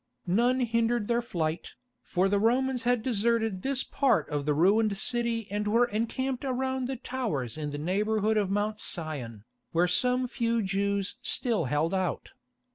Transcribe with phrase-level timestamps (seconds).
[0.25, 5.45] None hindered their flight, for the Romans had deserted this part of the ruined city
[5.51, 9.43] and were encamped around the towers in the neighbourhood of Mount Sion,
[9.73, 12.31] where some few Jews still held out.